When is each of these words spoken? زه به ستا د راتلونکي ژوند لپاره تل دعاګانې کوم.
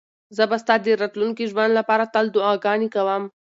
زه 0.35 0.43
به 0.49 0.57
ستا 0.63 0.75
د 0.83 0.87
راتلونکي 1.01 1.43
ژوند 1.51 1.71
لپاره 1.79 2.11
تل 2.13 2.25
دعاګانې 2.35 2.87
کوم. 2.95 3.23